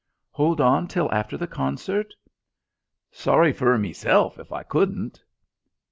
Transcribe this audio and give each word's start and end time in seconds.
"Hold 0.31 0.59
on 0.59 0.85
until 0.85 1.13
after 1.13 1.37
the 1.37 1.45
concert?" 1.45 2.15
"Sorry 3.11 3.53
fur 3.53 3.77
meself 3.77 4.39
if 4.39 4.51
I 4.51 4.63
couldn't." 4.63 5.21